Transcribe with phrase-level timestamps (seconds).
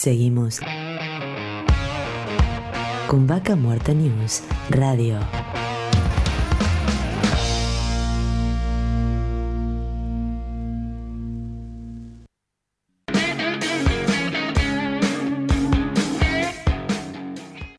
[0.00, 0.60] Seguimos
[3.08, 5.18] con Vaca Muerta News Radio.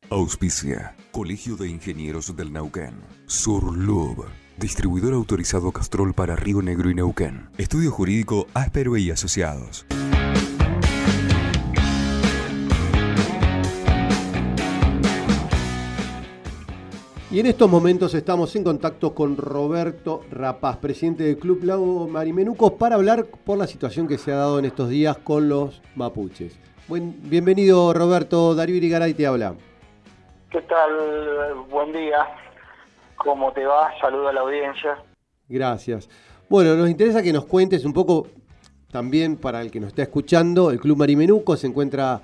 [0.10, 0.98] Auspicia.
[1.12, 2.96] Colegio de Ingenieros del Neuquén.
[3.28, 4.26] Surlub.
[4.58, 7.48] Distribuidor autorizado Castrol para Río Negro y Neuquén.
[7.58, 9.86] Estudio Jurídico Áspero y Asociados.
[17.32, 22.76] Y en estos momentos estamos en contacto con Roberto Rapaz, presidente del Club Lago Marimenuco,
[22.76, 26.58] para hablar por la situación que se ha dado en estos días con los mapuches.
[26.88, 29.54] Buen, bienvenido Roberto, Darío Irigaray te habla.
[30.50, 30.90] ¿Qué tal?
[31.70, 32.26] Buen día.
[33.16, 33.92] ¿Cómo te va?
[34.02, 34.98] Saludo a la audiencia.
[35.48, 36.10] Gracias.
[36.50, 38.26] Bueno, nos interesa que nos cuentes un poco,
[38.92, 42.24] también para el que nos está escuchando, el Club Marimenuco se encuentra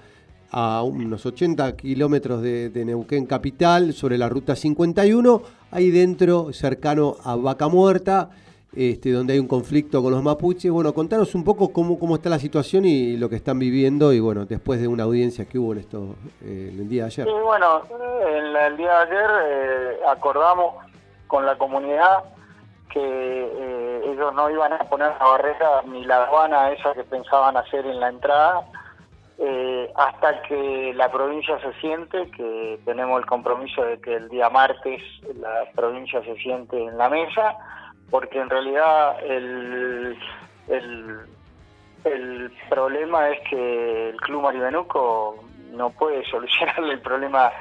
[0.57, 7.35] a unos 80 kilómetros de, Neuquén Capital, sobre la ruta 51, ahí dentro, cercano a
[7.35, 8.29] Vaca Muerta,
[8.73, 10.71] este, donde hay un conflicto con los mapuches.
[10.71, 14.21] Bueno, contanos un poco cómo, cómo está la situación y lo que están viviendo, y
[14.21, 17.27] bueno, después de una audiencia que hubo en esto eh, el día de ayer.
[17.27, 17.81] Sí, bueno,
[18.25, 20.75] en el día de ayer eh, acordamos
[21.27, 22.23] con la comunidad
[22.89, 27.57] que eh, ellos no iban a poner la barrera ni la aduana esa que pensaban
[27.57, 28.65] hacer en la entrada
[29.37, 34.49] eh, hasta que la provincia se siente, que tenemos el compromiso de que el día
[34.49, 35.01] martes
[35.37, 37.55] la provincia se siente en la mesa,
[38.09, 40.17] porque en realidad el,
[40.69, 41.19] el,
[42.05, 47.51] el problema es que el Club Maribenuco no puede solucionarle el problema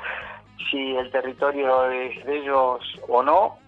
[0.71, 3.59] si el territorio es de ellos o no,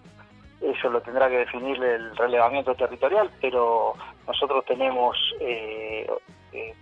[0.61, 3.93] eso lo tendrá que definir el relevamiento territorial, pero
[4.25, 6.09] nosotros tenemos eh,
[6.53, 6.73] eh,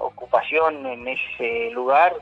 [0.00, 2.14] ocupación en ese lugar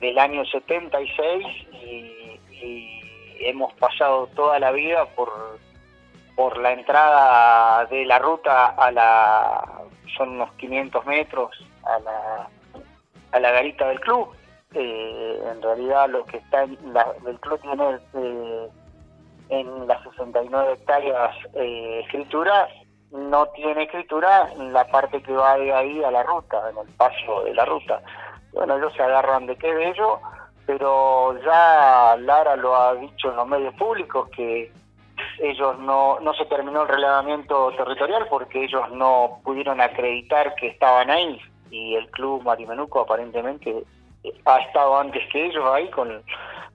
[0.00, 1.46] del año 76
[1.82, 3.00] y, y
[3.40, 5.30] hemos pasado toda la vida por,
[6.36, 9.82] por la entrada de la ruta a la,
[10.16, 11.50] son unos 500 metros
[11.82, 12.48] a la,
[13.32, 14.28] a la garita del club.
[14.74, 18.68] Eh, en realidad lo que está en la, el club tiene eh,
[19.48, 22.68] en las 69 hectáreas eh, escritura
[23.10, 26.94] no tiene escritura en la parte que va de ahí a la ruta, en el
[26.94, 28.00] paso de la ruta.
[28.52, 30.20] Bueno, ellos se agarran de qué bello,
[30.66, 34.72] pero ya Lara lo ha dicho en los medios públicos que
[35.38, 41.10] ellos no, no se terminó el relevamiento territorial porque ellos no pudieron acreditar que estaban
[41.10, 41.40] ahí.
[41.70, 43.84] Y el club Marimenuco aparentemente
[44.44, 46.22] ha estado antes que ellos ahí con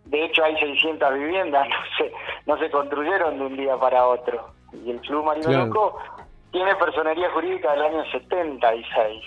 [0.06, 2.12] de hecho hay 600 viviendas no se
[2.46, 4.52] no se construyeron de un día para otro.
[4.73, 5.97] Y el club Marimenuco
[6.55, 9.23] tiene personería jurídica del año 76.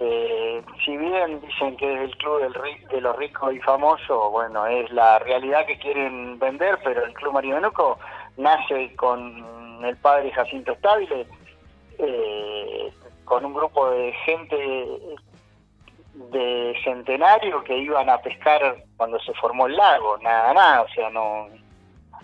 [0.00, 2.52] Eh, si bien dicen que es el club del,
[2.88, 7.34] de los ricos y famosos, bueno, es la realidad que quieren vender, pero el Club
[7.34, 8.00] Marimenuco
[8.36, 11.24] nace con el padre Jacinto Estable,
[11.98, 12.92] eh,
[13.24, 14.56] con un grupo de gente
[16.32, 21.10] de centenario que iban a pescar cuando se formó el lago, nada más, o sea,
[21.10, 21.46] no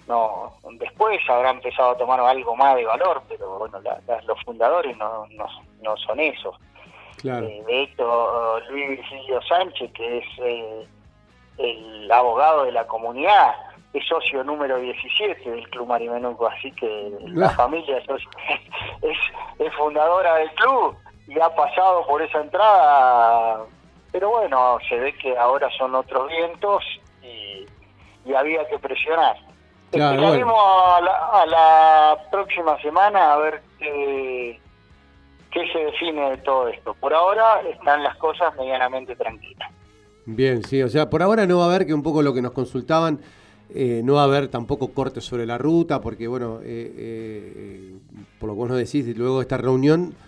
[0.06, 3.78] no después habrá empezado a tomar algo más de valor, pero bueno,
[4.26, 5.26] los fundadores no,
[5.82, 6.56] no, son esos.
[7.24, 10.86] Eh, de hecho, Luis Virgilio Sánchez, que es eh,
[11.58, 13.54] el abogado de la comunidad,
[13.92, 17.98] es socio número 17 del Club Marimenuco, así que la familia
[19.02, 19.18] es,
[19.58, 20.94] es, fundadora del club
[21.26, 23.64] y ha pasado por esa entrada,
[24.12, 26.84] pero bueno, se ve que ahora son otros vientos
[27.22, 29.36] y había que presionar.
[29.90, 34.60] Claro, a, la, próxima semana a ver qué,
[35.50, 36.94] qué se define de todo esto.
[36.94, 39.70] Por ahora están las cosas medianamente tranquilas.
[40.26, 42.42] Bien, sí, o sea, por ahora no va a haber que un poco lo que
[42.42, 43.20] nos consultaban,
[43.72, 47.94] eh, no va a haber tampoco cortes sobre la ruta, porque bueno, eh, eh,
[48.38, 50.26] por lo que vos nos decís, luego de esta reunión eh,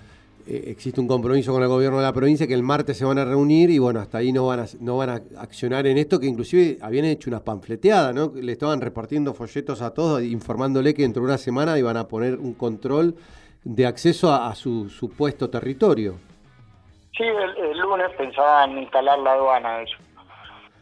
[0.49, 3.25] existe un compromiso con el gobierno de la provincia que el martes se van a
[3.25, 6.27] reunir y bueno, hasta ahí no van a, no van a accionar en esto, que
[6.27, 8.33] inclusive habían hecho una panfleteada, ¿no?
[8.35, 12.39] Le estaban repartiendo folletos a todos, informándole que dentro de una semana iban a poner
[12.39, 13.15] un control
[13.63, 16.15] de acceso a, su supuesto territorio.
[17.17, 19.97] Sí, el, lunes pensaban instalar la aduana, eso.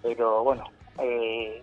[0.02, 0.64] Pero bueno,
[1.02, 1.62] eh,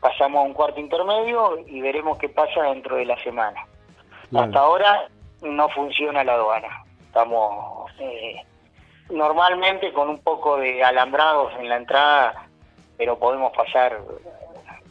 [0.00, 3.60] pasamos a un cuarto intermedio y veremos qué pasa dentro de la semana.
[4.32, 5.08] Hasta ahora
[5.42, 8.36] no funciona la aduana estamos eh,
[9.08, 12.46] normalmente con un poco de alambrados en la entrada,
[12.98, 13.98] pero podemos pasar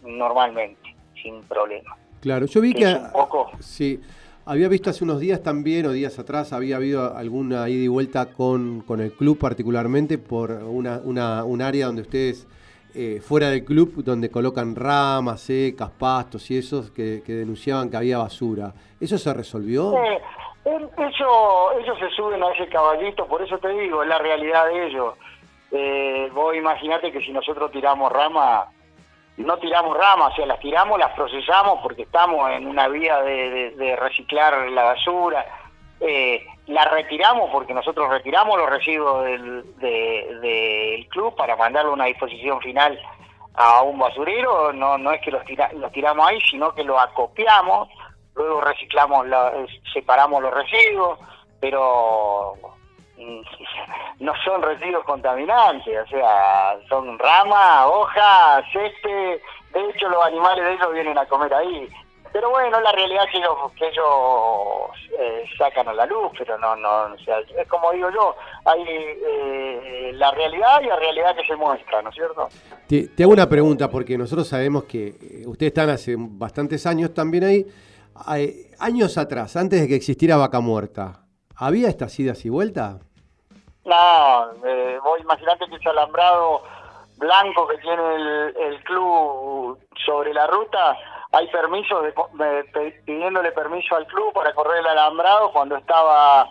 [0.04, 1.96] normalmente, sin problema.
[2.22, 3.00] Claro, yo vi que,
[3.60, 4.02] sí,
[4.44, 8.26] había visto hace unos días también, o días atrás, había habido alguna ida y vuelta
[8.34, 12.48] con, con el club particularmente por una, una, un área donde ustedes,
[12.96, 17.98] eh, fuera del club, donde colocan ramas, secas, pastos y esos que, que denunciaban que
[17.98, 18.74] había basura.
[19.00, 19.94] ¿Eso se resolvió?
[20.66, 24.88] Eh, ellos, se suben a ese caballito, por eso te digo, es la realidad de
[24.88, 25.14] ellos.
[25.72, 28.68] Eh, vos imaginate que si nosotros tiramos ramas,
[29.38, 33.96] no tiramos ramas, o sea, las tiramos, las procesamos porque estamos en una vía de,
[34.00, 35.46] reciclar la basura.
[36.00, 42.06] Eh, la retiramos porque nosotros retiramos los residuos del, del club para mandarlo a una
[42.06, 43.00] disposición final
[43.58, 47.90] a un basurero, no, no es que los, los tiramos ahí, sino que lo acopiamos,
[48.36, 49.54] luego reciclamos, la,
[49.94, 51.20] separamos los residuos,
[51.60, 52.54] pero
[54.20, 59.40] no son residuos contaminantes, o sea, son ramas, hojas, césped,
[59.74, 61.90] de hecho los animales de ellos vienen a comer ahí.
[62.36, 66.58] Pero bueno, la realidad es que ellos, que ellos eh, sacan a la luz, pero
[66.58, 68.36] no, no, o sea, es como digo yo,
[68.66, 72.50] hay eh, la realidad y la realidad que se muestra, ¿no es cierto?
[72.90, 77.46] Te, hago una pregunta, porque nosotros sabemos que eh, ustedes están hace bastantes años también
[77.46, 77.66] ahí,
[78.80, 81.26] años atrás, antes de que existiera Vaca Muerta,
[81.56, 83.02] ¿había estas idas y vueltas?
[83.86, 86.64] No, eh, vos imaginate que ese alambrado
[87.18, 88.04] blanco que tiene
[88.58, 90.98] el, club sobre la ruta,
[91.32, 96.48] hay permiso, de, pidiéndole permiso al club para correr el alambrado cuando estaba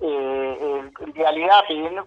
[0.00, 1.62] eh, en realidad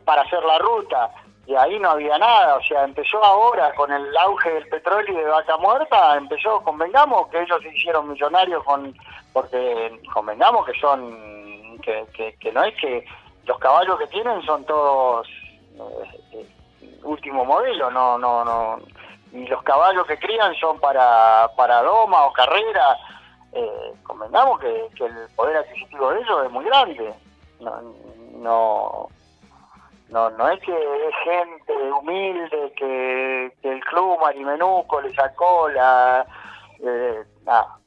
[0.05, 1.11] para hacer la ruta
[1.47, 5.23] y ahí no había nada, o sea, empezó ahora con el auge del petróleo y
[5.23, 8.93] de vaca muerta, empezó, convengamos que ellos se hicieron millonarios con,
[9.31, 13.05] porque convengamos que son, que, que, que no es que
[13.45, 15.25] los caballos que tienen son todos
[16.33, 16.45] eh,
[17.03, 18.79] último modelo, no, no, no,
[19.31, 22.97] y los caballos que crían son para, para doma o carrera,
[23.53, 27.13] eh, convengamos que, que, el poder adquisitivo de ellos es muy grande,
[27.61, 27.81] no,
[28.33, 29.09] no,
[30.09, 36.25] no, no es que es gente humilde que, el club Marimenuco le sacó la,
[36.81, 37.77] eh, nada,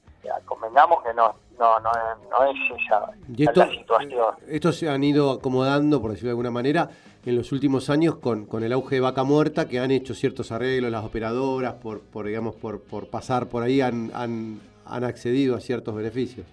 [0.45, 1.91] convengamos que no, no, no,
[2.31, 3.13] no es esa
[3.55, 4.35] la situación.
[4.49, 6.91] Estos se han ido acomodando, por decirlo de alguna manera,
[7.25, 10.53] en los últimos años con, con el auge de vaca muerta, que han hecho ciertos
[10.53, 15.57] arreglos, las operadoras, por, por digamos, por, por pasar por ahí, han, han, han accedido
[15.57, 16.47] a ciertos beneficios.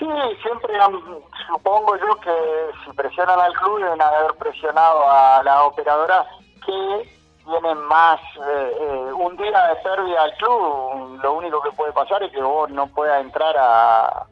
[0.00, 0.06] Sí,
[0.42, 0.72] siempre
[1.46, 2.32] supongo yo que
[2.82, 6.24] si presionan al club deben haber presionado a la operadora
[6.64, 7.06] que
[7.44, 8.18] tienen más
[8.48, 12.40] eh, eh, un día de pérdida al club, lo único que puede pasar es que
[12.40, 14.24] vos no puedas entrar a,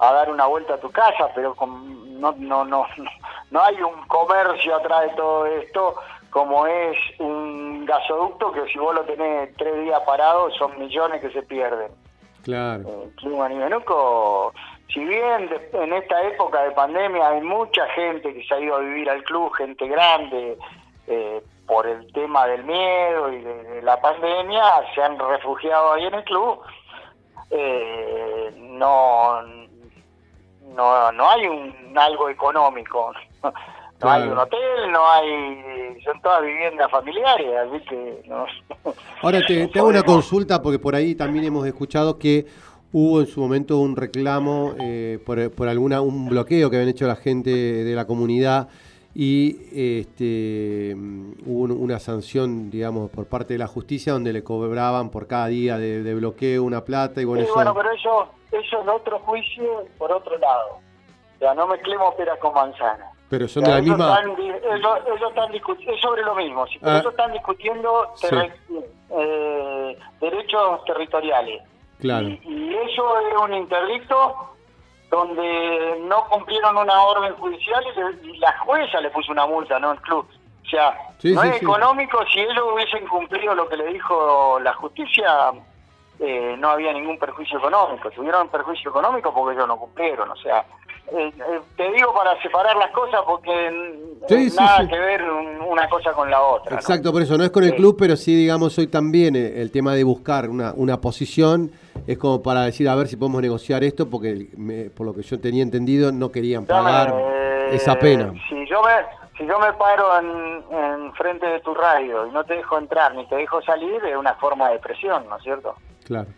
[0.00, 2.86] a dar una vuelta a tu casa, pero con, no, no, no,
[3.50, 5.94] no hay un comercio atrás de todo esto
[6.28, 11.30] como es un gasoducto que si vos lo tenés tres días parado son millones que
[11.30, 11.90] se pierden.
[12.46, 13.02] Claro.
[13.02, 14.54] El Club Animenuco,
[14.94, 18.78] si bien en esta época de pandemia hay mucha gente que se ha ido a
[18.78, 20.56] vivir al club, gente grande,
[21.08, 24.62] eh, por el tema del miedo y de, la pandemia
[24.94, 26.60] se han refugiado ahí en el club.
[27.50, 33.12] Eh, no, no, no hay un algo económico.
[34.02, 36.02] No hay un hotel, no hay.
[36.04, 38.22] Son todas viviendas familiares, así que.
[38.26, 38.46] No,
[39.22, 42.46] Ahora te, te hago una consulta, porque por ahí también hemos escuchado que
[42.92, 47.06] hubo en su momento un reclamo eh, por, por alguna un bloqueo que habían hecho
[47.06, 48.68] la gente de la comunidad
[49.18, 50.94] y este,
[51.46, 55.78] hubo una sanción, digamos, por parte de la justicia donde le cobraban por cada día
[55.78, 60.12] de, bloqueo una plata y bueno, sí, bueno pero eso, eso es otro juicio por
[60.12, 60.80] otro lado.
[61.36, 63.15] O sea, no mezclemos peras con manzanas.
[63.28, 64.20] Pero son de la misma...
[64.20, 66.98] ellos, están discutiendo, es sobre lo mismo, si ah.
[66.98, 68.14] ellos están discutiendo
[69.10, 71.62] eh, derechos territoriales.
[72.00, 72.28] Claro.
[72.28, 74.56] Y, y eso es un interdicto
[75.10, 77.84] donde no cumplieron una orden judicial
[78.22, 79.92] y, la jueza le puso una multa, ¿no?
[79.92, 80.26] El club.
[80.64, 85.52] O sea, no es económico, si ellos hubiesen cumplido lo que le dijo la justicia,
[86.18, 88.10] eh, no había ningún perjuicio económico.
[88.10, 90.64] Tuvieron perjuicio económico porque ellos no cumplieron, o sea,
[91.12, 93.70] eh, eh, te digo para separar las cosas porque
[94.56, 96.76] nada que ver una cosa con la otra.
[96.76, 99.94] Exacto, por eso no es con el club, pero sí, digamos, hoy también el tema
[99.94, 101.70] de buscar una, una posición
[102.06, 104.48] es como para decir a ver si podemos negociar esto, porque
[104.96, 107.14] por lo que yo tenía entendido no querían pagar
[107.70, 108.32] esa pena.
[108.48, 108.92] Si yo me,
[109.36, 113.26] si yo me paro en, frente de tu radio y no te dejo entrar ni
[113.26, 115.74] te dejo salir, es una forma de presión, ¿no es cierto?
[116.04, 116.28] Claro.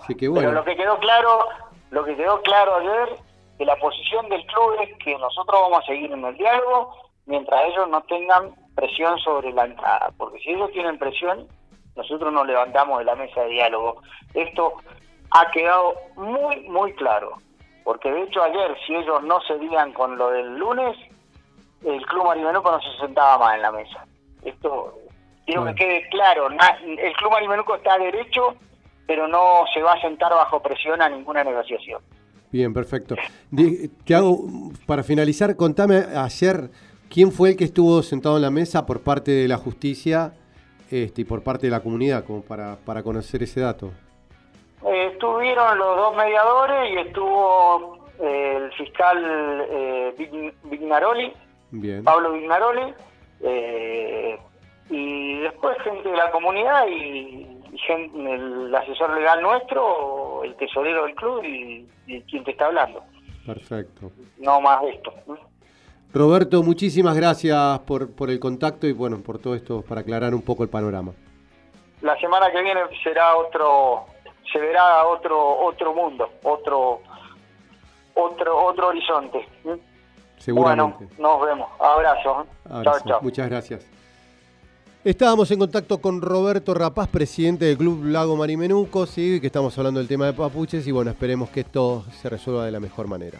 [0.00, 0.48] Así que bueno.
[0.48, 1.48] Pero lo que quedó claro,
[1.90, 3.18] lo que quedó claro ayer,
[3.58, 6.94] que la posición del club es que nosotros vamos a seguir en el diálogo
[7.26, 11.46] mientras ellos no tengan presión sobre la entrada, porque si ellos tienen presión,
[11.96, 14.02] nosotros nos levantamos de la mesa de diálogo.
[14.34, 14.74] Esto
[15.30, 17.36] ha quedado muy, muy claro.
[17.84, 20.96] Porque de hecho ayer, si ellos no cedían con lo del lunes,
[21.84, 24.06] el Club Marimenuco no se sentaba más en la mesa.
[24.42, 24.94] Esto
[25.44, 28.54] quiero que quede claro, el Club Marimenuco está derecho,
[29.06, 32.02] pero no se va a sentar bajo presión a ninguna negociación.
[32.54, 33.16] Bien, perfecto.
[34.04, 34.46] Te hago,
[34.86, 36.70] para finalizar, contame ayer
[37.10, 40.34] quién fue el que estuvo sentado en la mesa por parte de la justicia
[40.88, 43.90] este, y por parte de la comunidad, como para, para conocer ese dato.
[44.86, 49.18] Eh, estuvieron los dos mediadores y estuvo eh, el fiscal
[49.72, 51.32] eh, Vignaroli,
[52.04, 52.94] Pablo Vignaroli,
[53.40, 54.38] eh,
[54.90, 57.53] y después gente de la comunidad y,
[57.88, 61.86] el asesor legal nuestro, el tesorero del club y,
[62.28, 63.02] quien te está hablando.
[63.46, 64.10] Perfecto.
[64.38, 65.12] No más de esto.
[66.12, 70.42] Roberto, muchísimas gracias por, por el contacto y bueno, por todo esto, para aclarar un
[70.42, 71.12] poco el panorama.
[72.02, 74.04] La semana que viene será otro,
[74.52, 77.00] se verá otro, otro mundo, otro,
[78.14, 79.46] otro, otro horizonte.
[80.36, 81.06] Seguramente.
[81.16, 81.68] Bueno, nos vemos.
[81.80, 82.46] Abrazo.
[82.82, 83.20] Chao, chao.
[83.22, 84.03] Muchas gracias.
[85.04, 90.00] Estábamos en contacto con Roberto Rapaz, presidente del Club Lago Marimenuco, sí, que estamos hablando
[90.00, 93.38] del tema de papuches y bueno, esperemos que esto se resuelva de la mejor manera.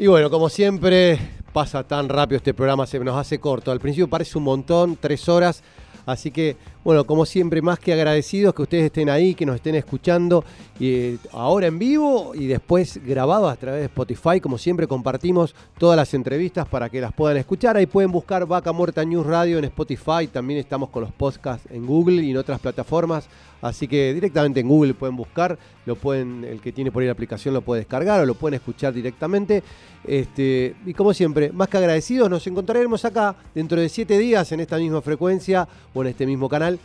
[0.00, 1.18] Y bueno, como siempre,
[1.52, 3.70] pasa tan rápido este programa, se nos hace corto.
[3.70, 5.62] Al principio parece un montón, tres horas.
[6.06, 9.74] Así que, bueno, como siempre, más que agradecidos que ustedes estén ahí, que nos estén
[9.74, 10.44] escuchando,
[10.78, 14.40] eh, ahora en vivo y después grabado a través de Spotify.
[14.40, 17.76] Como siempre, compartimos todas las entrevistas para que las puedan escuchar.
[17.76, 20.26] Ahí pueden buscar Vaca Muerta News Radio en Spotify.
[20.32, 23.28] También estamos con los podcasts en Google y en otras plataformas.
[23.62, 27.12] Así que directamente en Google pueden buscar, lo pueden, el que tiene por ahí la
[27.12, 29.62] aplicación lo puede descargar o lo pueden escuchar directamente.
[30.04, 34.60] Este, y como siempre, más que agradecidos, nos encontraremos acá dentro de siete días en
[34.60, 36.79] esta misma frecuencia o en este mismo canal.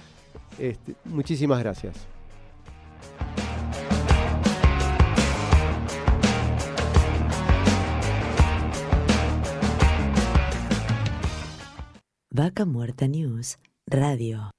[0.58, 2.08] Este, muchísimas gracias.
[12.32, 14.55] Vaca Muerta News Radio.